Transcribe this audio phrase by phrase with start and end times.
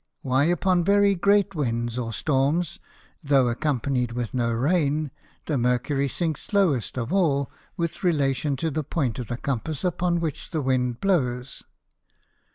[0.25, 2.79] _Why upon very great Winds or Storms,
[3.23, 5.11] tho' accompanied with no Rain,
[5.45, 10.19] the Mercury sinks lowest of all, with relation to the Point of the Compass upon
[10.19, 11.65] which the Wind blows?